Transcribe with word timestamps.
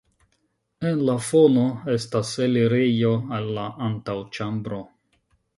En 0.91 1.03
la 1.09 1.17
fono 1.25 1.65
estas 1.97 2.33
elirejo 2.47 3.13
al 3.39 3.51
la 3.59 3.67
antaŭĉambro. 3.91 4.85